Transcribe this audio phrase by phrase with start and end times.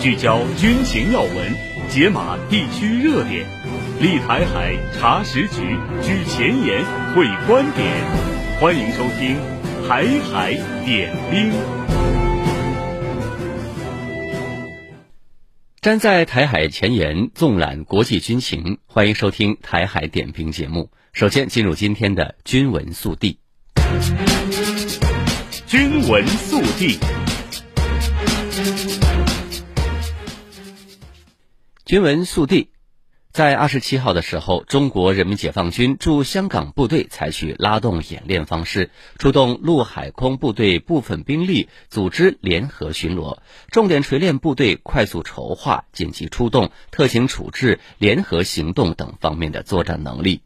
[0.00, 1.54] 聚焦军情要闻，
[1.90, 3.44] 解码地区热点，
[4.00, 7.88] 立台海查实局，居前沿会观点。
[8.60, 9.36] 欢迎收听
[9.88, 11.50] 《台海点兵》。
[15.80, 18.78] 站在台海前沿，纵览国际军情。
[18.86, 20.92] 欢迎收听《台海点兵》节目。
[21.12, 23.40] 首先进入今天的军文速递。
[25.66, 27.00] 军文速递。
[31.88, 32.68] 军闻速递，
[33.32, 43.38] 在二十七号的时候，中国人民解放军驻香港部队采取拉动演练方式，出动陆海空部队部分兵力，组织联合巡逻，
[43.70, 50.42] 重点锤炼部队快速筹划、紧急出动、特情处置、联合行动等方面的作战能力。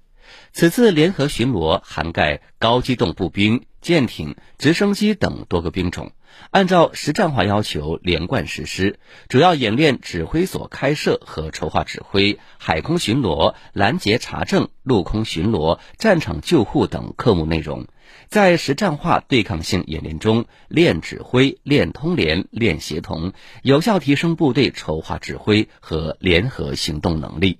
[0.52, 6.12] 此次联合巡逻涵盖高机动步兵、舰艇、直升机等多个兵种。
[6.50, 17.86] 按照实战化要求连贯实施，主要演练指挥所开设和筹划指挥、海空巡逻、拦截查证、陆空巡逻、战场救护等科目内容。
[18.28, 27.58] 在实战化对抗性演练中，练指挥、练通联、练协同，有效提升部队筹划指挥和联合行动能力。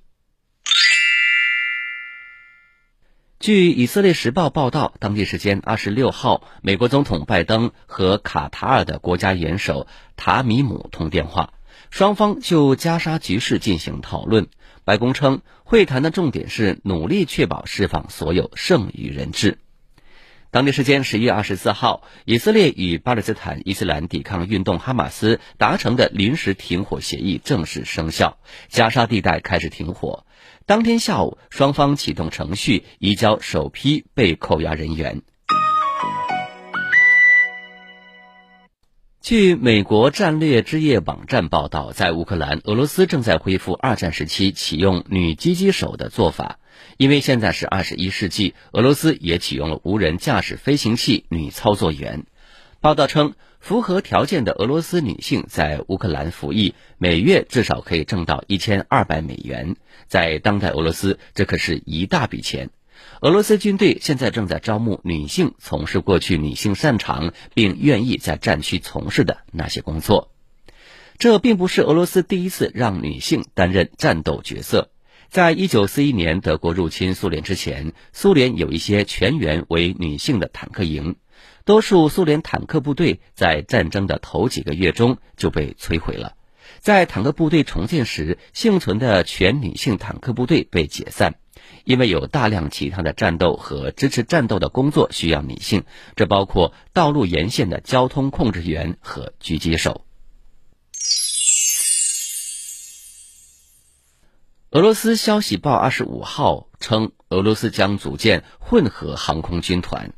[3.43, 11.51] 据以色列时报报道，当地时间二十六号，美国总统拜登和卡塔尔的国家元首塔米姆通电话，
[11.89, 14.47] 双方就加沙局势进行讨论。
[14.85, 19.57] 白宫称，会谈的重点是努力确保释放所有剩余人质。
[20.49, 28.37] 当地时间十一月二十四号，以色列与巴勒斯坦伊斯兰抵抗运动哈马斯达成的临时停火协议正式生效，
[28.69, 30.25] 加沙地带开始停火。
[30.65, 35.21] 当天下午，双方启动程序，移交首批被扣押人员。
[39.19, 46.59] 据美国战略之夜网站报道，在乌克兰，俄罗斯正在恢复二战时期启用女狙击手的做法，
[46.95, 52.25] 因为现在是二十一世纪，俄罗斯也启用了无人驾驶飞行器女操作员。
[52.83, 59.77] 报道称，符合条件的俄罗斯女性在乌克兰服役，每月至少可以挣到一千二百美元。
[60.07, 62.71] 在当代俄罗斯，这可是一大笔钱。
[63.21, 70.33] 俄罗斯军队现在正在招募女性，从事过去女性擅长并愿意在战区从事的那些工作。
[71.17, 74.89] 这并不是俄罗斯第一次让女性担任战斗角色。
[75.29, 81.15] 在一九四一年德国入侵苏联之前，苏联有一些全员为女性的坦克营。
[81.65, 86.35] 多数苏联坦克部队在战争的头几个月中就被摧毁了。
[86.79, 91.35] 在坦克部队重建时，幸存的全女性坦克部队被解散，
[91.85, 95.85] 因为有大量其他的战斗和支持战斗的工作需要女性，
[96.17, 100.05] 这包括道路沿线的交通控制员和狙击手。
[104.71, 110.13] 俄罗斯消息报二十五号称，俄罗斯将组建混合航空军团。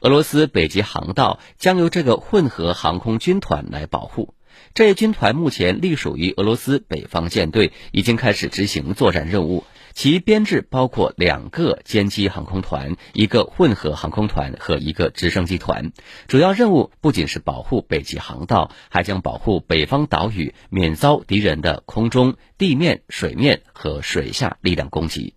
[0.00, 4.34] 俄罗斯北极航道将由这个混合航空军团来保护。
[4.72, 9.64] 这一军团目前隶属于俄罗斯北方舰队，已经开始执行作战任务。
[9.92, 15.92] 其编制包括两个歼击航空团、一个混合航空团和一个直升机团。
[16.28, 25.34] 主要任务不仅是保护北极航道，还将保护北方岛屿免遭敌人的空中、地面、水面和水下力量攻击。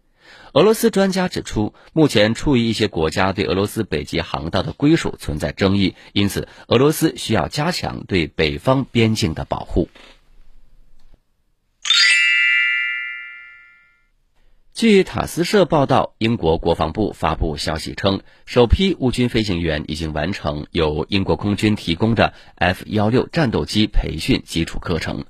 [0.54, 9.90] 俄罗斯专家指出，目前处于一些国家对俄罗斯北极航道的归属存在争议，因此俄罗斯需要加强对北方边境的保护。
[14.76, 25.26] 据塔斯社报道，英国国防部发布消息称，首批乌军飞行员已经完成由英国空军提供的 F-16 战斗机培训基础课程。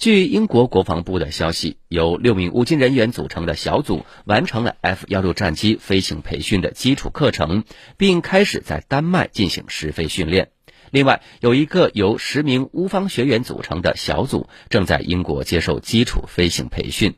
[0.00, 7.64] 据英国国防部的消息，由六名乌军人员组成的小组完成了 F-16 战机飞行培训的基础课程，
[7.98, 10.52] 并开始在丹麦进行试飞训练。
[10.90, 17.16] 另外，有一个由十名乌方学员组成的小组正在英国接受基础飞行培训。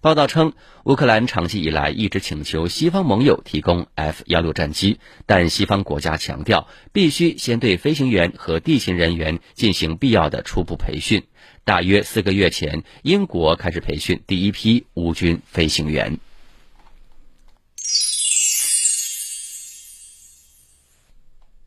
[0.00, 0.52] 报道称，
[0.84, 11.24] 乌克兰长期以来一直请求西方盟友提供 F-16 战机，但西方国家强调必须先对飞行员和地勤人员进行必要的初步培训。
[11.64, 16.18] 大约四个月前，英国开始培训第一批乌军飞行员。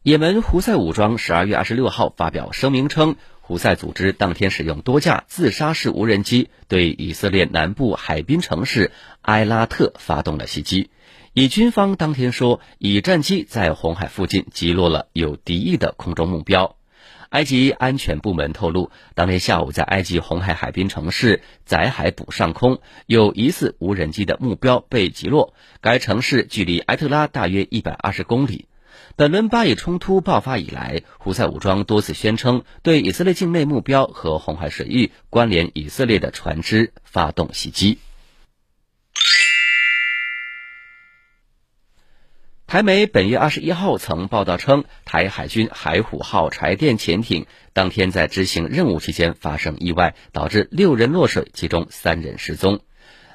[0.04, 10.90] 也门胡塞武装十二月二十六号发表声明称，胡塞组织当天使用多架自杀式无人机对以色列南部海滨城市埃拉特发动了袭击。
[11.32, 16.76] 以军方当天说，以战机在红海附近击落了有敌意的空中目标。
[17.36, 25.54] 埃及安全部门透露，当天下午在埃及红海海滨城市宰海捕上空，有疑似无人机的目标被击落。
[25.82, 28.70] 该城市距离埃特拉大约一百二十公里。
[29.18, 37.98] 本轮巴以冲突爆发以来，胡塞武装多次宣称对以色列境内目标和红海水域关联以色列的船只发动袭击。
[42.68, 52.80] 台媒本月二十一号曾报道称，台海军海虎号柴电潜艇当天在执行任务期间发生意外，导致六人落水，其中三人失踪。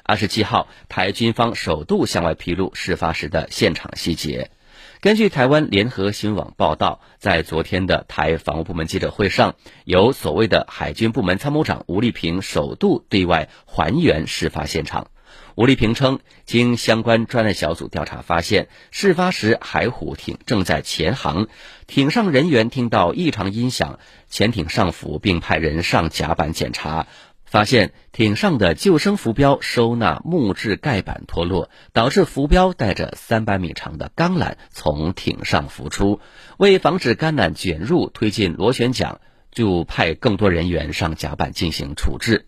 [0.03, 4.51] 二十七号，台军方首度向外披露事发时的现场细节。
[4.99, 9.55] 根据台湾联合新闻网报道，在昨天的台防务部门记者会上，
[9.85, 15.07] 由所谓的海军部门参谋长吴立平首度对外还原事发现场。
[15.55, 21.47] 吴立平称，经相关专案小组调查发现，事发时海虎艇正在潜航，
[21.87, 23.99] 艇上人员听到异常音响，
[24.29, 27.07] 潜艇上浮，并派人上甲板检查，
[27.43, 36.21] 发现艇上的救生浮标收纳木质盖板脱落，导致浮标带着三百米长的钢缆从艇上浮出。
[36.57, 39.19] 为防止钢缆卷入推进螺旋桨，
[39.51, 42.45] 就派更多人员上甲板进行处置。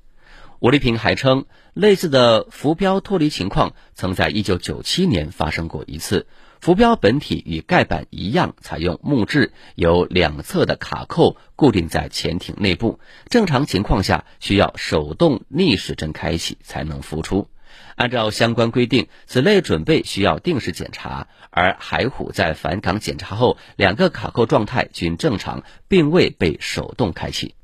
[0.60, 6.28] 吴立平还称，类似的浮标脱离情况曾在1997年发生过一次。
[6.62, 13.00] 浮标本体与盖板一样，采用木质，由两侧的卡扣固定在潜艇内部。
[13.28, 17.50] 正常情况下，需要手动逆时针开启才能浮出。
[17.96, 21.28] 按照相关规定，此类准备需要定时检查。
[21.50, 27.56] 而海虎在返港检查后，两个卡扣状态均正常，并未被手动开启。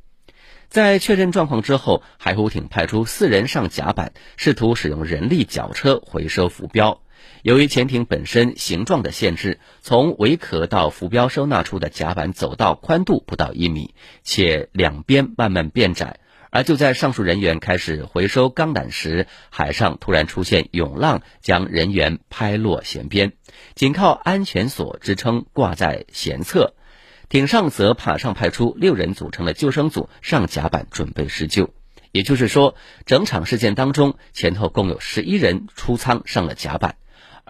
[0.70, 7.02] 在确认状况之后，海虎艇派出四人上甲板，试图使用人力绞车回收浮标。
[7.42, 16.20] 由于潜艇本身形状的限制，从尾壳到浮标收纳处的甲板走道宽度不到一米，且两边慢慢变窄。
[16.52, 23.34] 而就在上述人员开始回收钢缆时，海上突然出现涌浪，将人员拍落舷边，
[23.74, 26.76] 仅靠安全锁支撑挂在舷侧。
[27.30, 31.70] 艇上则马上派出六人组成的救生组上甲板准备施救，
[32.12, 32.74] 也就是说，
[33.06, 36.96] 整场事件当中前头共有十一人出舱上了甲板，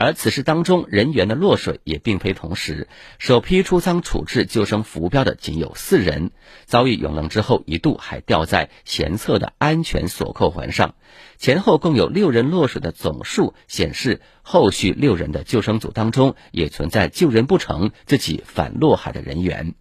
[0.02, 2.88] 而此事当中人员的落水也并非同时，
[3.18, 6.32] 首批出舱处置救生浮标的仅有四人，
[6.66, 10.96] 遭遇涌浪之后一度还吊在舷侧的安全锁扣环上，
[11.38, 14.22] 前后共有六人落水的总数显示。
[14.42, 19.76] 后续六人的救生组当中也存在救人不成自己反落海的人员。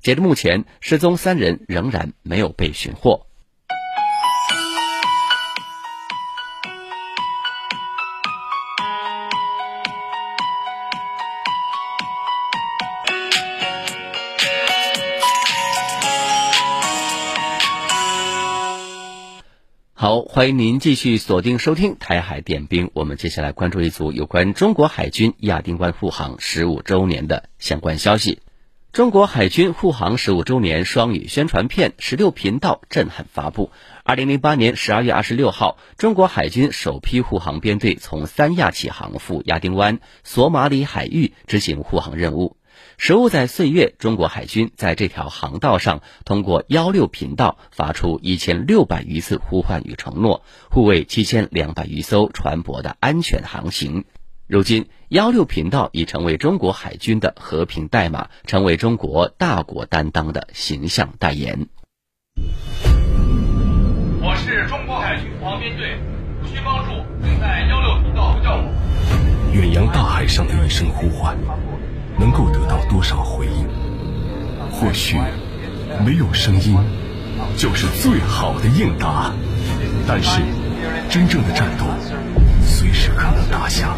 [0.00, 3.26] 截至目前，失踪三人仍然没有被寻获。
[20.34, 22.90] 欢迎您继续锁定收听台海点兵。
[22.92, 28.40] 我们接下来关注一组有关中国海军亚丁湾护航十五周年的相关消息。
[28.90, 33.70] 中国海军护航十五周年双语宣传片十六频道震撼发布。
[34.02, 42.56] 二零零八年十二月二十六号，中国海军首批护航编队从三亚起航赴亚丁湾、索马里海域执行护航任务。
[42.96, 54.04] 十五载岁月，中国海军在这条航道上通过幺六频道发出一千六百余次呼唤与承诺，护卫七千两百余艘船舶的安全航行。
[54.46, 61.66] 如今，幺六频道已成为中国海军的和平代码，成为中国大国担当的形象代言。
[64.20, 65.98] 我是中国海军护航编队，
[66.44, 66.90] 需帮助，
[67.22, 68.70] 请在幺六频道呼叫我。
[69.54, 71.38] 远洋大海上的一声呼唤。
[72.18, 73.66] 能够得到多少回应？
[74.70, 75.16] 或许
[76.04, 76.76] 没有声音
[77.56, 79.32] 就是最好的应答，
[80.06, 80.40] 但是
[81.08, 81.86] 真正的战斗
[82.66, 83.96] 随时可能打响。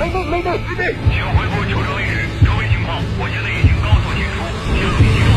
[0.00, 2.26] 没对没对没对，请回复救生位置。
[2.44, 5.30] 周围情况，我现在已经高速进出，请你进入。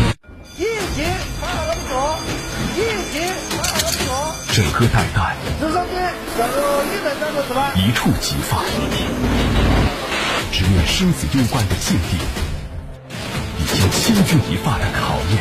[0.57, 0.63] 一
[0.95, 0.97] 级
[1.39, 1.91] 发动左，
[2.75, 2.79] 一
[3.11, 3.15] 级
[3.51, 4.09] 发动左。
[4.53, 5.93] 整个带弹，直升机
[6.35, 6.57] 进入
[6.89, 8.57] 一等战斗值班，一触即发。
[10.51, 12.17] 直面生死攸关的境地，
[13.57, 15.39] 已经千钧一发的考验。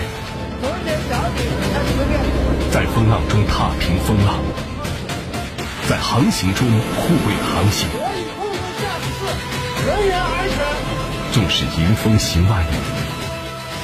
[2.70, 4.38] 在风浪中踏平风浪，
[5.88, 7.88] 在航行中护卫航行。
[9.84, 10.56] 人员安全。
[11.32, 12.76] 纵使迎风行万里，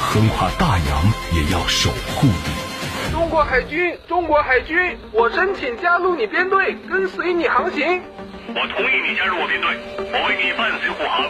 [0.00, 3.12] 横跨大洋也要守护你。
[3.12, 8.00] 中国海军，中国海军，我申请加入你编队，跟随你航行。
[8.58, 11.28] 我同意你加入我编队，我为你伴随护航。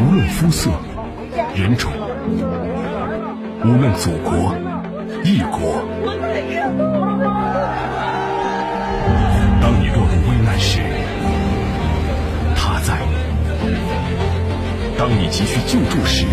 [0.00, 0.70] 无论肤色、
[1.56, 1.90] 人种，
[3.64, 4.54] 无论祖国、
[5.24, 5.82] 异国，
[9.60, 10.78] 当你落入危难时，
[12.54, 12.94] 他在；
[14.96, 16.26] 当你急需救助时，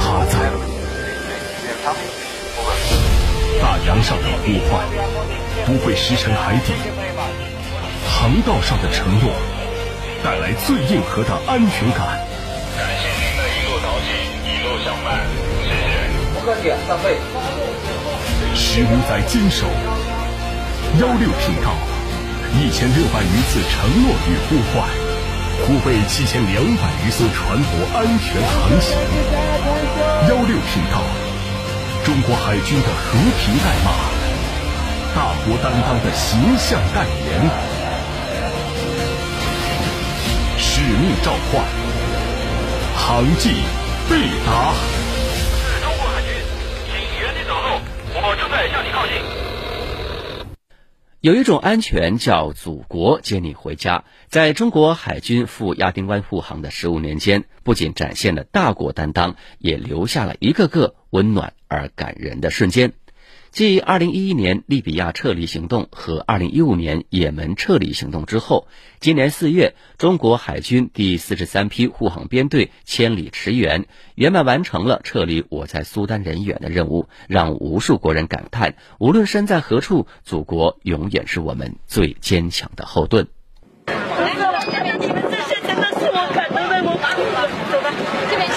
[0.00, 0.38] 他在。
[3.62, 4.84] 大洋上的呼唤
[5.64, 6.72] 不会石沉海底，
[8.10, 9.30] 航道上的承诺
[10.24, 12.18] 带来最硬核的安全感。
[12.76, 14.10] 感谢您的一路淘气，
[14.42, 15.22] 一路相伴，
[15.62, 15.94] 谢谢。
[16.34, 17.16] 不客气，上会。
[18.56, 19.64] 十五载坚守，
[20.98, 21.70] 幺六频道，
[22.58, 24.90] 一千六百余次承诺与呼唤，
[25.62, 28.98] 护卫七千两百余艘船舶安全航行。
[30.28, 31.31] 幺六频道。
[32.04, 33.92] 中国海军的和平代码，
[35.14, 37.48] 大国担当的形象代言，
[40.58, 41.64] 使命召唤，
[42.96, 43.50] 航迹
[44.08, 44.74] 必达。
[45.54, 46.34] 是中国海军，
[46.90, 47.80] 请原地走路，
[48.14, 49.41] 我正在向你靠近。
[51.22, 62.94] 有一种安全叫祖国接你回家，在中国海军赴亚丁湾护航的十五年间，不仅展现了大国担当，也留下了一个个温暖而感人的瞬间。
[63.52, 68.66] 继2011年利比亚撤离行动和2015年也门撤离行动之后，
[68.98, 83.28] 今年四月，中国海军第四十三批护航编队千里驰援，圆满完成了撤离我在苏丹人员的任务，让无数国人感叹：无论身在何处，祖国永远是我们最坚强的后盾。
[83.86, 87.50] 你们这些真的是我感动的，我哭了。
[87.70, 87.92] 走吧，
[88.30, 88.48] 这边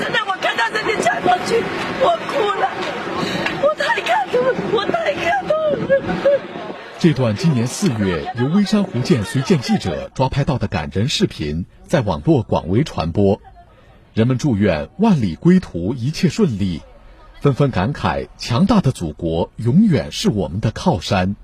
[0.00, 1.62] 真的，我看到这里讲过去，
[2.00, 2.70] 我哭了。
[4.72, 5.56] 我太感动
[5.88, 6.40] 了。
[6.98, 13.40] 这段今年四月由微山湖舰随舰记者抓拍到的感人视频，在网络广为传播，
[14.14, 16.80] 人们祝愿万里归途一切顺利，
[17.40, 21.36] 纷纷感慨强大的祖国永远是我们的靠山。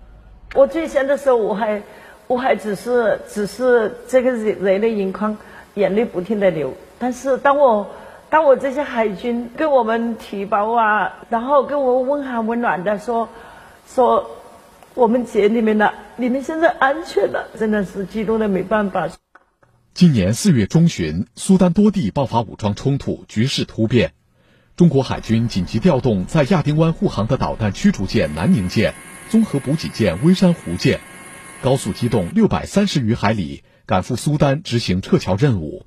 [0.55, 1.83] 我最先的时候，我还
[2.27, 5.37] 我还只是只是这个热泪盈眶，
[5.75, 6.73] 眼泪不停的流。
[6.99, 7.91] 但是当我
[8.31, 13.29] 当我这些海军跟我们提包啊，然后跟我问寒问暖的说，
[13.89, 14.31] 说
[14.95, 19.09] 我们接你们了，你们现在安全了，真的是激动的没办法。
[19.95, 24.13] 今年四月中旬，苏丹多地爆发武装冲突，局势突变，
[24.77, 28.95] 中国海军紧急调动在亚丁湾护航的导弹驱逐舰南宁舰、
[29.29, 31.01] 综合补给舰微山湖舰，
[31.63, 35.85] 高速机动六百三十余海里，赶赴苏丹执行撤侨任务。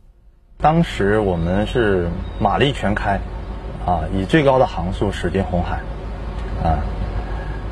[0.63, 2.07] 当时我们是
[2.39, 3.19] 马力全开，
[3.85, 5.81] 啊，以最高的航速驶进红海，
[6.63, 6.79] 啊，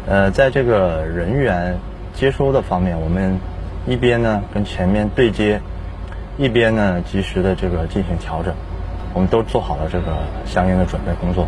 [0.06, 1.80] 呃，在这个人员
[2.14, 3.40] 接收的方面，我们
[3.88, 5.62] 一边呢跟前面对接，
[6.38, 8.54] 一边呢及时的这个进行调整，
[9.14, 11.48] 我们都做好了这个相应的准备工作。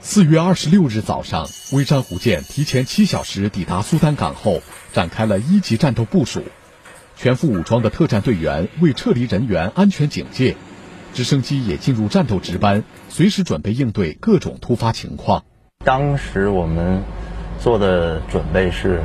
[0.00, 4.60] 四月二十六日早上，微山湖舰提前七小时抵达苏丹港后，
[4.92, 6.42] 展开了一级战斗部署。
[7.16, 10.56] 全副武装的特战队员为撤离人员安全警戒，
[11.12, 15.44] 直升机也进入战斗值班，随时准备应对各种突发情况。
[15.84, 17.02] 当时我们
[17.60, 19.02] 做的准备是，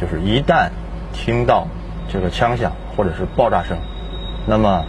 [0.00, 0.70] 就是一旦
[1.12, 1.68] 听到
[2.10, 3.76] 这个枪响或者是爆炸声，
[4.46, 4.84] 那么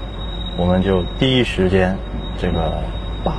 [0.57, 1.97] 我们就第一时间
[2.39, 2.81] 这个
[3.25, 3.35] 把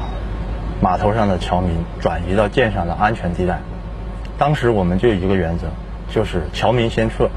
[0.83, 3.61] 码头上的侨民转移到舰上的安全地带。
[4.37, 5.69] 当时我们就有一个原则，
[6.13, 7.31] 就是侨民先撤，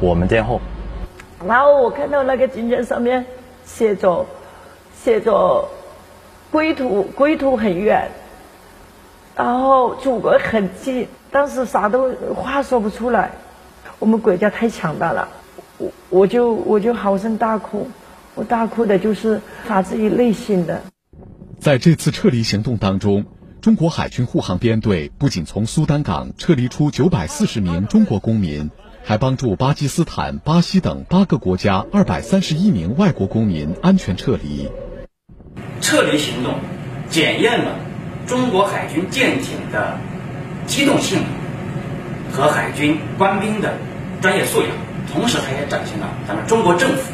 [0.00, 0.60] 我们殿后。
[1.46, 3.24] 然后我看到那个军舰上面
[3.64, 4.26] 写着
[4.96, 5.68] 写着
[6.50, 8.10] 归途归途很远，
[9.36, 13.30] 然后祖国很近，当时啥都话说不出来，
[14.00, 15.28] 我们国家太强大了，
[15.78, 17.86] 我我就我就嚎声大哭，
[18.34, 20.82] 我大哭的就是发自于内心的。
[21.60, 23.24] 在这次撤离行动当中，
[23.60, 28.70] 中国海军护航编队不仅从苏丹港撤离出九百四十名中国公民。
[29.08, 34.68] 还帮助巴基斯坦、巴西等八个国家二百三十一名外国公民安全撤离。
[35.80, 36.52] 撤离行动
[37.08, 37.76] 检验了
[38.26, 39.96] 中国海军舰艇的
[40.66, 41.20] 机动性
[42.30, 43.72] 和海军官兵的
[44.20, 44.68] 专业素养，
[45.10, 47.10] 同时它也展现了咱们中国政府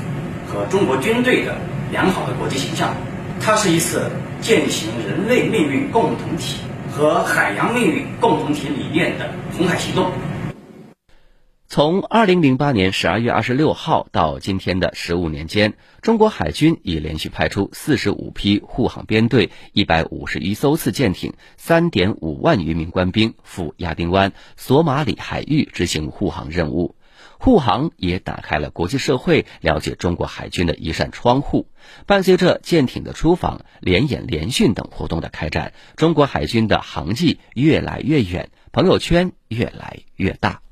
[0.48, 1.54] 和中国军队的
[1.92, 2.92] 良好的国际形象。
[3.40, 4.10] 它是一次
[4.40, 6.56] 践行人类命运共同体
[6.90, 10.10] 和海洋命运共同体理念的红海行动。
[11.75, 26.95] 从二零零八年十二月二十六号到今天的十五年间，中国海军已连续派出四十五批护航编队、一百五十余艘次舰艇、三点五万余名官兵赴亚丁湾、索马里海域执行护航任务。
[27.40, 31.66] 护航也打开了国际社会了解中国海军的一扇窗户。
[32.07, 40.63] 伴随着舰艇的出访、联演联训等活动的开展，中国海军的航迹越来越远，朋友圈越来越大。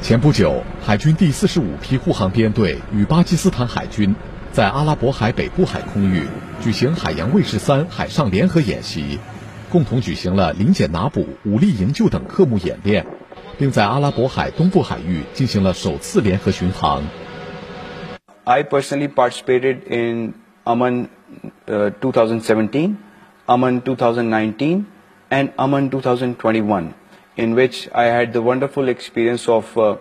[0.00, 4.14] 前不久，海军第四十五批护航编队与巴基斯坦海军
[4.52, 6.26] 在阿拉伯海北部海空域
[6.60, 9.18] 举行海洋卫士三海上联合演习，
[9.70, 13.06] 共同举行了临检拿捕、武力营救等科目演练。
[13.58, 17.02] 并在阿拉伯海东部海域进行了首次联合巡航。
[18.44, 20.32] I personally participated in
[20.64, 21.08] Aman
[21.68, 22.96] uh, 2017,
[23.44, 24.86] Aman 2019,
[25.28, 26.94] and Aman 2021,
[27.37, 29.97] in which I had the wonderful experience of uh,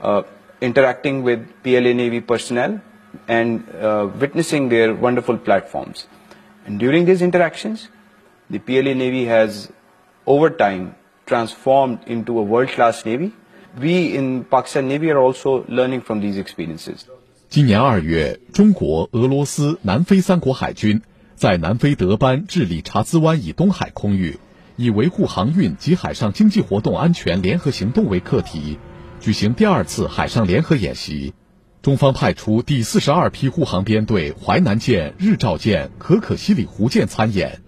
[0.00, 0.22] uh,
[0.60, 2.80] interacting with PLA Navy personnel
[3.28, 6.06] and uh, witnessing their wonderful platforms.
[6.64, 7.88] And during these interactions,
[8.48, 9.70] the PLA Navy has,
[10.26, 10.94] over time,
[11.26, 13.32] transformed into a world-class navy.
[13.80, 17.06] We in Pakistan Navy are also learning from these experiences.
[17.48, 21.02] 今年二月，中国、俄罗斯、南非三国海军
[21.34, 24.38] 在南非德班至理查兹湾以东海空域，
[24.77, 28.77] 以维护航运及海上经济活动安全联合行动为课题，
[29.19, 31.33] 举行第二次海上联合演习。
[31.81, 37.59] 中方派出第四十二批护航编队淮南舰、日照舰、可可西里湖舰参演。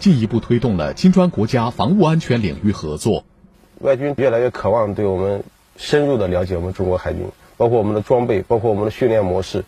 [0.00, 3.24] 进一步推动了金砖国家防务安全领域合作。
[3.80, 5.44] 外军越来越渴望对我们
[5.76, 7.24] 深入的了解我们中国海军，
[7.56, 9.64] 包括我们的装备，包括我们的训练模式，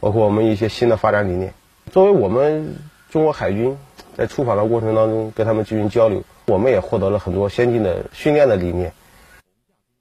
[0.00, 1.54] 包括我们一些新的发展理念。
[1.90, 2.74] 作为我们
[3.10, 3.76] 中国海军
[4.16, 8.92] 在出访的过程当中跟他们进行交流，我们也获得了很多先进的训练的理念。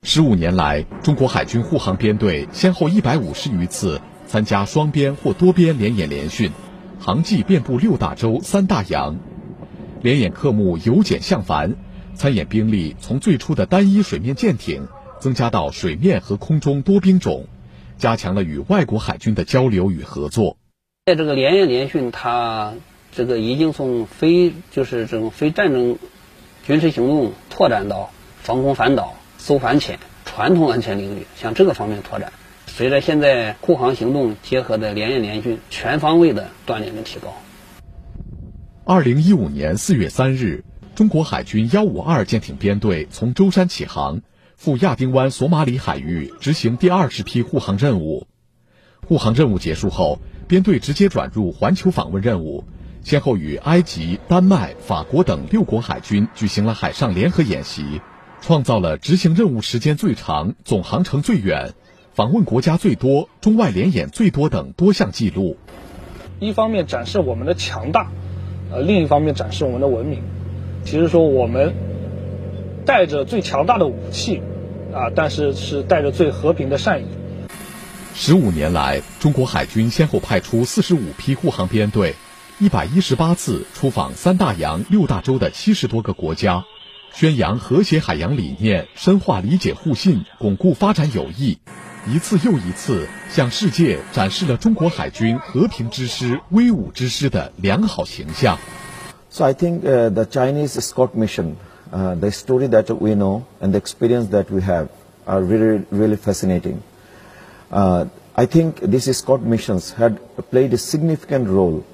[0.03, 6.51] 十五年来，中国海军护航编队先后一百五十余次参加双边或多边联演联训，
[6.99, 9.17] 航迹遍布六大洲、三大洋。
[10.01, 11.75] 联演科目由简向繁，
[12.13, 14.87] 参演兵力从最初的单一水面舰艇
[15.19, 17.47] 增加到水面和空中多兵种，
[17.97, 20.55] 加强了与外国海军的交流与合作。
[21.05, 22.73] 在这个联演联训，它
[23.11, 25.97] 这个已经从非就是这种非战争
[26.65, 28.11] 军事行动拓展到
[28.41, 32.31] 防空反导、搜反潜、传统安全领域，向这个方面拓展。
[32.67, 37.33] 随着现在护航行动结合的联演联训，全方位的锻炼跟提高。
[38.85, 40.63] 二零一五年四月三日，
[40.95, 44.22] 中国海军幺五二舰艇编队从舟山起航，
[44.55, 48.27] 赴亚丁湾索马里海域执行第二十批护航任务。
[49.05, 52.63] 护航任务结束后，编队直接转入环球访问任务，
[53.03, 58.01] 先后与埃及、丹麦、法国等六国海军举行了海上联合演习，
[58.42, 61.74] 创造了执行任务时间最长、总航程最远、
[62.14, 65.57] 访问国家最多、中外联演最多等多项纪录。
[66.40, 68.12] 一方面展示我们的强大。
[68.72, 70.22] 呃，另一方面展示我们的文明。
[70.85, 71.74] 其实说我们
[72.85, 74.42] 带着最强大的武器，
[74.94, 77.07] 啊，但是是带着最和平的善意。
[78.14, 82.16] 十五年来，中国海军先后派出四十五批护航编队，
[82.61, 86.65] 一百一十八次出访三大洋、六大洲的七十多个国家，
[87.13, 91.59] 宣扬和谐海洋理念，深化理解互信，巩固发展友谊。
[92.05, 98.57] 一次又一次向世界展示了中国海军和平之师、威武之师的良好形象。
[99.29, 101.55] So I think uh, the Chinese Escort mission,
[101.93, 104.89] uh, the story that we know and the experience that we have
[105.25, 106.81] are really, really fascinating.
[107.72, 110.19] Uh, I think these escort missions had
[110.51, 111.85] played a significant role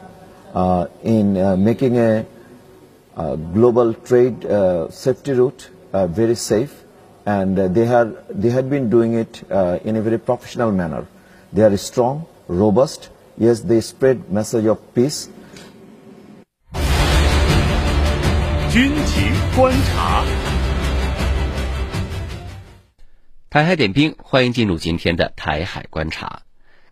[1.03, 2.27] in uh, making a,
[3.17, 6.85] a global trade uh, safety route uh, very safe.
[7.27, 11.07] and they had they had been doing it uh, in a very professional manner.
[11.53, 13.11] They are strong, robust.
[13.37, 15.29] Yes, they spread message of peace.
[18.73, 20.25] 军情观察，
[23.51, 26.43] 台海点兵，欢迎进入今天的台海观察。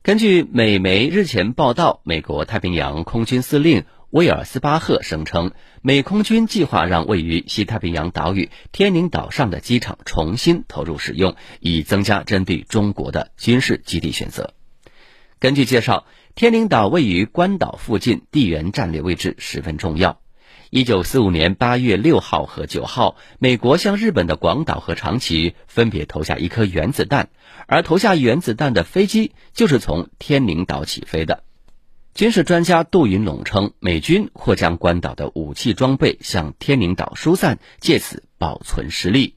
[0.04, 3.86] 根据美媒日前报道，美国太平洋空军司令。
[4.10, 14.54] 威尔斯巴赫声称，美空军计划让位于西太平洋岛屿天宁岛上的机场重新投入使用，以增加针对中国的军事基地选择。
[15.40, 20.20] 根据介绍，天宁岛位于关岛附近，地缘战略位置十分重要。
[20.76, 27.30] 一九四五年八月六号和九号，美国向日本的广岛和长崎分别投下一颗原子弹，
[27.68, 31.44] 而投下原子弹的飞机就是从天宁岛起飞的。
[32.16, 39.36] 军事专家杜云龙称，美军或将关岛的武器装备向天宁岛疏散，借此保存实力。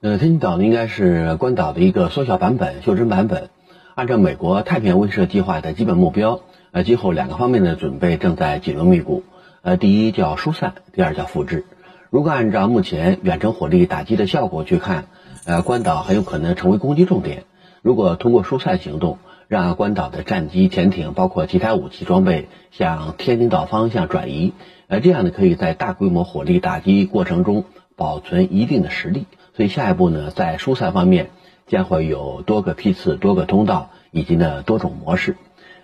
[0.00, 3.50] 呃，天宁岛呢，应该是关岛的一个缩小版本、袖珍版本。
[3.94, 6.40] 按照美国太平洋威慑计划的基本目标，
[6.72, 9.22] 呃，今后两个方面的准备正在紧锣密鼓。
[9.68, 11.66] 呃，第一叫疏散，第二叫复制。
[12.08, 15.08] 如果按照目前远程火力打击的效果去看，
[15.44, 17.44] 呃，关岛很有可能成为攻击重点。
[17.82, 24.54] 如果通过疏散行动，让关岛的战机、潜艇，包括其他武器装备向天津岛方向转移，
[24.86, 29.26] 呃，这样呢，可以在大规模火力打击过程中保存一定的实力。
[29.54, 31.28] 所以下一步呢，在疏散方面
[31.66, 35.36] 将会有多个批次、多个通道以及呢多种模式。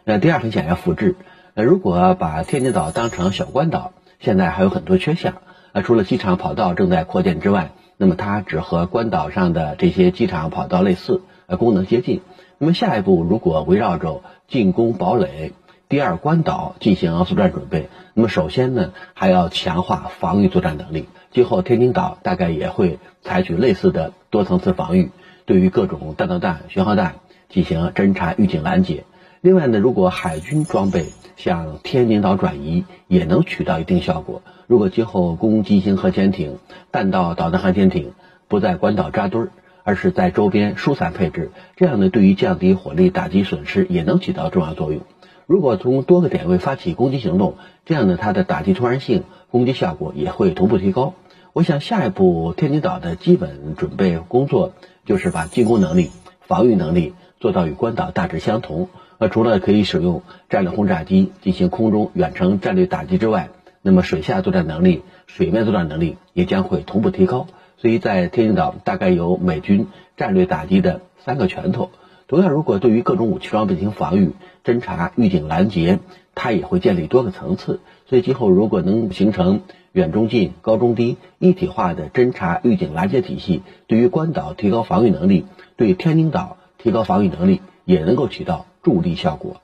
[0.05, 1.17] 那第二很想要复制。
[1.57, 5.35] 那如果把天津岛当成小关岛，现在还有很多缺项。
[5.71, 12.23] 呃，除了机场跑道正在扩建之外，那么它只和关岛上的这些机场跑道类似，呃，功能接近。
[12.59, 15.53] 那么下一步，如果围绕着进攻堡垒、
[15.89, 21.09] 第二关岛进行作战准备，那么首先呢，还要强化防御作战能力。
[21.31, 25.13] 今后天津岛大概也会采取类似的多层次防御，
[25.47, 27.15] 对于各种弹道弹、巡航弹
[27.49, 29.05] 进行侦察、预警、拦截。
[29.45, 31.05] 另外呢，如果海军装备
[31.37, 34.41] 向天津岛转移，也能起到一定效果。
[34.67, 36.57] 如果今后攻击型核潜艇、
[36.91, 38.13] 弹道导弹航潜艇
[38.49, 39.51] 不在关岛扎堆儿，
[39.83, 45.03] 而是在周边疏散配置，这样呢，对于降低火力打击损失也能起到重要作用。
[45.45, 51.13] 如果从多个点位发起攻击行动，这样呢，它的打击突然性、攻击效果也会同步提高。
[51.53, 54.73] 我想下一步天津岛的基本准备工作
[55.05, 56.09] 就是把进攻能力、
[56.41, 58.89] 防御能力做到与关岛大致相同。
[59.29, 63.49] 除了可以使用战略轰炸机进行空中远程战略打击之外，
[63.83, 67.47] 那么水下作战能力、水面作战能力也将会同步提高。
[67.77, 71.91] 所以在天津岛大概有美军战略打击的三个拳头。
[72.27, 74.33] 同样，如果对于各种武器装备进行防御、
[74.65, 75.99] 侦察、预警、拦截，
[76.35, 77.81] 它也会建立多个层次。
[78.07, 79.61] 所以今后如果能形成
[79.93, 85.45] 远中近、高中低一体化的侦察、预警、拦截体系，对于关岛提高防御能力，
[85.77, 88.65] 对天津岛提高防御能力，也能够起到。
[88.85, 89.61] 助力效果。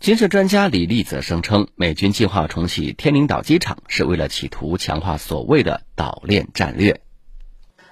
[0.00, 7.02] 军事专家李立则声称，美军计划重启天宁岛机场，是为了企图强化所谓的岛链战略。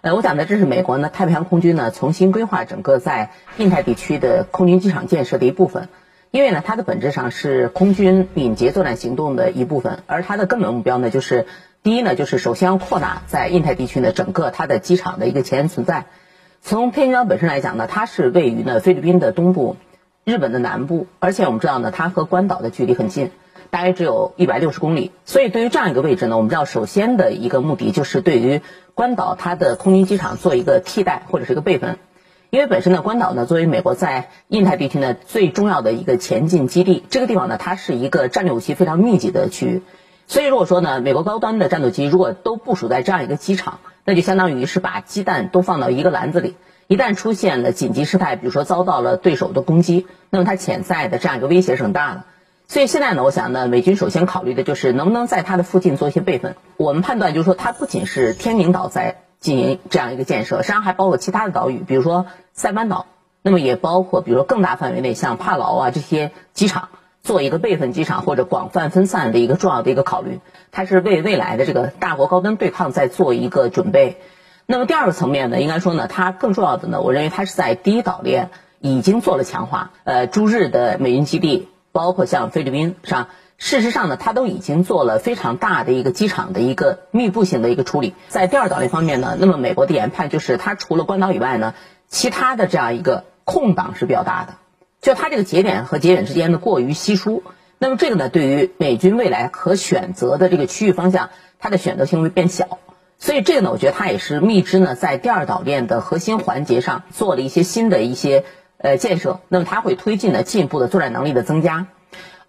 [0.00, 5.90] 呃，我讲的这是美国呢太平洋空军呢重新规划整个在印太地区的空军机场建设的一部分，
[6.30, 11.46] 因为呢它的本质上是空军敏捷作战行动的一部分，而它的根本目标呢就是
[11.82, 16.06] 第一呢就是首先要扩大在印太地区呢整个它的机场的一个前沿存在。
[16.62, 19.76] 从天津岛本身来讲呢，它是位于呢菲律宾的东部。
[20.28, 23.30] 日本的南部，而且我们知道呢，它和关岛的距离很近，
[23.70, 25.10] 大概只有一百六十公里。
[25.24, 28.60] 所以对于这样一个位置呢，我们知道首先的一个目的就是对于
[28.92, 31.96] 关岛它的空军机场做一个替代或者是一个备份。
[32.50, 39.82] 因为本身呢，关岛呢作为美国在印太地区呢最重要的一个前进基地，这个地方呢它是一个战略武器非常密集的区域。
[40.26, 46.54] 所以如果说呢，美国高端的战斗机如果都部署在这样一个机场，那就相当于是把鸡蛋都放到一个篮子里。
[46.88, 52.24] 一旦出现了紧急事态，比如说遭到了对手的攻击，那么它潜在的这样一个威胁是很大的。
[52.66, 56.56] 所以现在呢，我想呢，美军首先考虑的就是能不能在它的附近做一些备份。
[56.78, 62.24] 我们判断就是说，它不仅是天宁岛在进行这样一个建设，实际上还包括其他的岛屿，比如说
[62.54, 63.04] 塞班岛，
[63.42, 66.88] 那么也包括比如说更大范围内像帕劳啊这些机场
[67.22, 70.40] 做一个备份机场或者广泛分散的一个重要的一个考虑。
[70.72, 74.16] 它是为未来的这个大国高端对抗在做一个准备。
[74.70, 78.50] 那么第二个层面呢，应该说呢，它更重要的呢，我认为它是在第一岛链
[78.80, 79.92] 已经做了强化。
[80.04, 88.12] 呃，驻日的美军基地，包括像菲律宾上，事实上呢，它都已经做了非常大的一个机场的一个密布性的一个处理。
[88.28, 91.72] 在第二岛链方面呢，那么美国的研判就是，它除了关岛以外呢，
[92.06, 94.56] 其他的这样一个空档是比较大的，
[95.00, 97.42] 就它这个节点和节点之间的过于稀疏。
[97.78, 102.76] 那么这个呢，对于美军未来可选择的这个区域方向，它的选择性会变小。
[103.20, 108.44] 所以这个呢，我觉得它也是蜜汁呢，在第二岛链的核心环节上做了一些新的一些
[108.76, 109.40] 呃建设。
[109.48, 111.86] 那么它会推进呢进一步的作战能力的增加。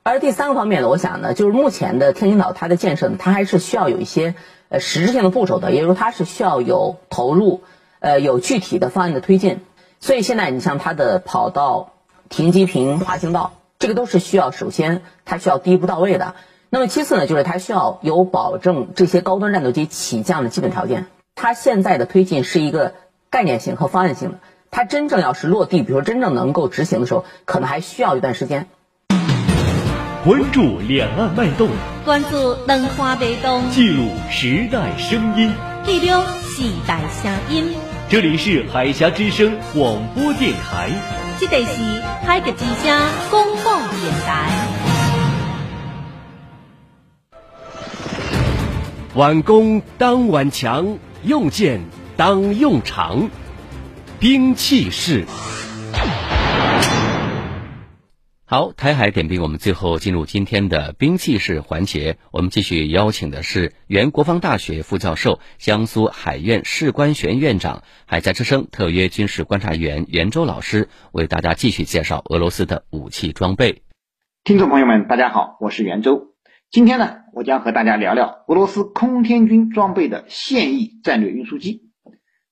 [0.03, 4.36] 而第三个方面呢，我想呢，就是目前的天津岛它的建设呢，它还是需要有一些
[4.69, 7.62] 呃实质性的步骤的，也就是说它是需要有投入，
[7.99, 9.62] 呃有具体的方案的推进。
[9.99, 11.93] 所以现在你像它的跑道、
[12.29, 16.36] 停机坪、滑行道，这个都是需要首先它需要第一步到位的。
[16.71, 21.08] 那么其次呢，就是它需要有保证这些高端战斗机起降的基本条件。
[21.34, 22.93] 它现在的推进是一个
[23.32, 24.38] 概念性和方案性的，
[24.69, 28.67] 它真正要是落地，比如说真正能够执行的时候，可能还需要一段时间。
[30.23, 31.69] 关注两岸脉动，
[32.05, 35.51] 关注灯花微动，记录时代声音，
[35.86, 37.73] 记录时代声音。
[38.10, 40.91] 这里是海峡之声广播电台，
[41.39, 42.99] 这里是海峡之声
[43.32, 44.68] 公共电台。
[49.19, 51.82] 挽弓当挽强，用箭
[52.15, 53.29] 当用长，
[54.17, 55.25] 兵器式。
[58.45, 62.15] 好，台海点兵，我们最后进入今天的兵器式环节。
[62.32, 73.82] 我们继续邀请的是原国防大学副教授、江苏海院士官学院院长、海峡之声特约军事观察员袁周老师，为大家继续介绍俄罗斯的武器装备。
[74.45, 76.29] 听众朋友们，大家好，我是袁周。
[76.71, 81.89] 今天呢，我将和大家聊聊俄罗斯空天军装备的现役战略运输机。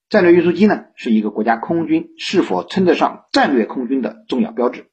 [0.10, 4.88] 战略运输机呢，是一个国家空军是否称得上战略空军的重要标志。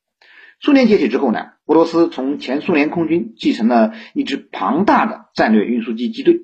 [0.61, 6.43] 苏联解体之后呢，俄罗斯从前苏联空军继承了一支庞大的战略运输机机队，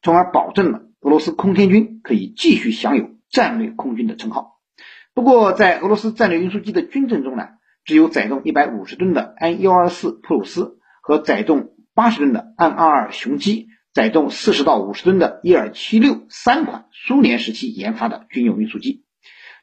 [0.00, 4.60] 从而保证了俄罗斯空天军可以继续享有战略空军的称号。
[5.14, 7.48] 不过，在俄罗斯战略运输机的军阵中呢，
[7.84, 19.04] 只有载重一百五十吨的安幺二四普鲁斯和载重八十吨的安二二雄鸡，载重四十到五十吨的伊尔七六三款苏联时期研发的军用运输机。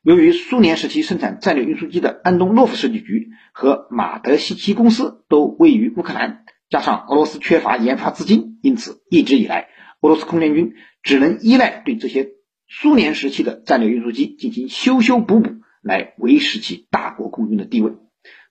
[0.03, 9.69] 由于苏联时期生产战略运输机的安东诺夫设计局和马德西奇公司都位于乌克兰，加上俄罗斯缺乏研发资金，因此一直以来，
[10.01, 12.29] 俄罗斯空天军只能依赖对这些
[12.67, 15.49] 苏联时期的战略运输机进行修修补补，
[15.81, 17.93] 来维持其大国空军的地位。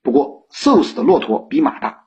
[0.02, 2.05] 不过，瘦死的骆驼比马大，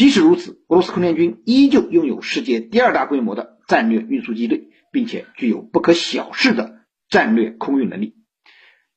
[0.00, 6.76] 即使如此，俄罗斯空天军依旧拥有世界第二大规模的战略运输机队，并且具有不可小视的
[7.10, 8.14] 战略空运能力。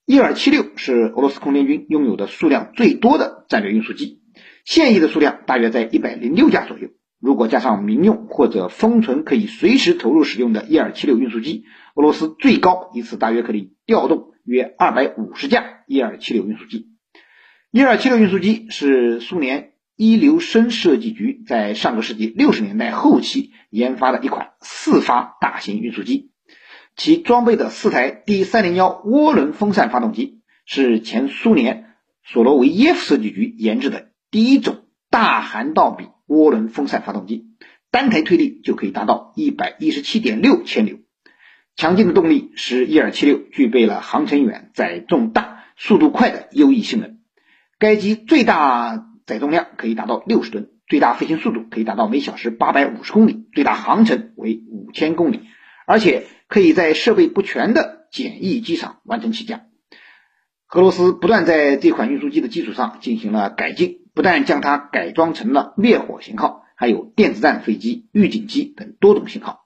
[0.06, 4.22] 伊尔七六是俄罗斯空天军拥有的数量最多的战略运输机，
[4.63, 6.88] 现役的数量大约在一百零六架左右。
[7.20, 16.88] 如果加上民用或者封存可以随时投入使用的伊尔七六运输机，俄罗斯最高一次大约可以调动约二百五十架伊尔七六运输机。
[17.72, 26.32] 伊尔七六运输机是苏联伊留申设计局在上个世纪六十年代后期研发的一款四发大型运输机。
[26.95, 37.45] 其装备的四台 D 三零幺涡轮风扇发动机是前苏联索罗维耶夫设计局研制的第一种大涵道比涡轮风扇发动机，
[37.91, 40.97] 单台推力就可以达到一百一十七点六千牛。
[41.75, 47.17] 强劲的动力使伊尔七六具备了航程远、载重大、速度快的优异性能。
[47.79, 55.42] 该机最大载重量可以达到六十吨，最大飞行速度可以达到每小时八百五十公里，最大航程为五千公里，
[55.88, 56.24] 而且。
[56.50, 59.62] 可以在设备不全的简易机场完成起降。
[60.70, 69.62] 俄罗斯不断在这款运输机的基础上进行了改进，不但将它改装成了灭火型号，还有电子战飞机、预警机等多种型号。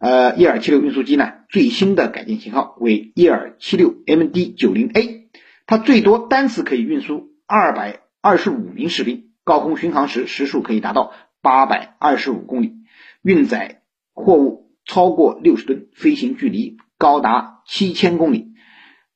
[0.00, 5.30] 呃，伊尔七六运输机呢，最新的改进型号为伊尔七六 MD 九零 A，
[5.66, 12.74] 它最多单次可以运输二百二十五名士兵，高空巡航时时速可以达到八百二十五公里，
[13.22, 14.66] 运载货物。
[14.90, 18.54] 超过六十吨，飞行距离高达七千公里。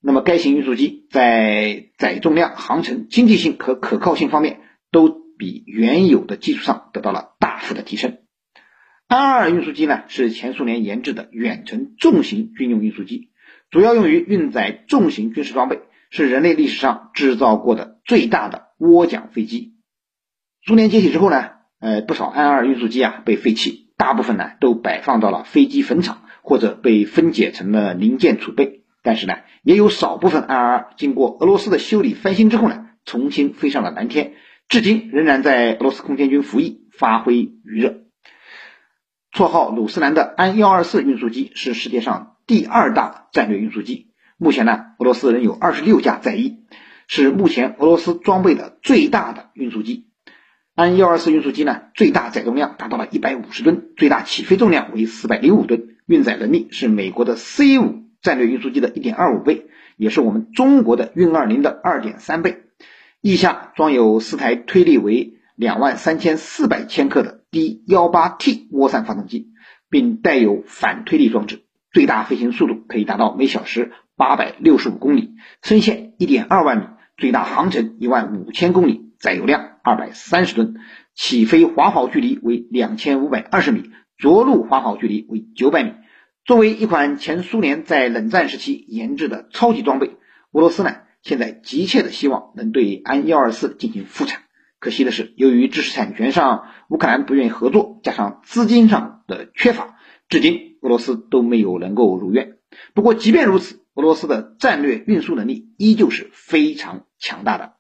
[0.03, 4.61] 那么，该型运输机在载重量、航程、经济性和可靠性方面
[4.91, 8.19] 都比原有的基础上得到了大幅的提升。
[9.09, 13.31] 安二运输机呢，是前苏联研制的远程重型军用运输机，
[13.71, 19.75] 主要用于运载重型军事装备，是人类历史上制造过的最大的涡桨飞机。
[20.67, 23.93] 苏联解体之后呢，呃，不少安二运输机啊被废弃。
[23.97, 28.83] 大部分呢都摆放到了飞机坟场，或者被分解成了零件储备。
[29.05, 34.35] 但是呢，也有少部分 AN-2 经过俄罗斯的修理翻新之后呢，重新飞上了蓝天，
[34.69, 38.01] 至今仍然在俄罗斯空天军服役，发挥余热。
[39.33, 44.09] 绰号鲁斯兰的安幺二四运输机是世界上第二大战略运输机。
[44.37, 46.65] 目前呢，俄罗斯仍有二十六架在役，
[47.15, 50.07] 是目前俄罗斯装备的最大的运输机。
[50.75, 59.67] 安幺二四运输机呢，最大载重量达到了一百五十吨，最大起飞重量为四百零五吨，运载能力是美国的 C 五战略运输机的一点二五倍，
[59.99, 62.63] 也是我们中国的运二零的二点三倍。
[63.21, 69.49] 翼下装有四台推力为两万三千四百千克的 D 幺八 T 涡扇发动机，
[69.91, 71.61] 并带有反推力装置，
[71.93, 76.85] 最大飞行速度可以达到每小时八百六十五公里，升限一点二万米，
[77.23, 79.13] 最大航程一万五千公里。
[79.21, 80.75] 载油量二百三十吨，
[81.15, 85.93] 起飞滑跑距离为两千五百二十米，着陆滑跑距离为九百米。
[86.45, 90.17] 作为一款前苏联在冷战时期研制的超级装备，
[90.51, 94.41] 俄罗斯呢现在急切的希望能对安幺二四进行复产。
[94.81, 99.95] 可惜的是，由于知识产权上乌克兰不愿意合作，加上资金上的缺乏，
[100.29, 102.57] 至今俄罗斯都没有能够如愿。
[102.93, 107.73] 不过，即便如此，俄罗斯的战略运输能力依旧是非常强大的。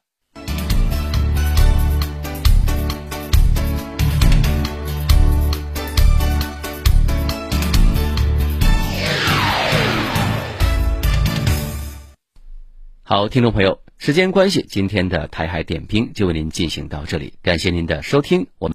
[13.02, 18.70] 好，听众朋友，时间关系，今天的台海点兵就为您进行到这里，感谢您的收听，我们。